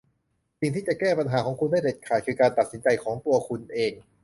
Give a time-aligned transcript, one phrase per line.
[0.59, 3.93] สิ่งที่จะแก้ปัญหาของคุณได้เด็ดขาดคือการตัดสินใจของตัวคุณเอง